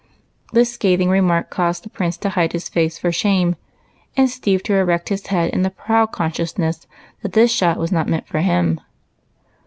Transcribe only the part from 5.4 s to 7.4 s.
in the proud consciousness that